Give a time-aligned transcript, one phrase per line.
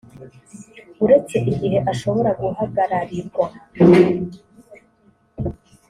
[1.03, 3.45] uretse igihe ashobora guhagararirwa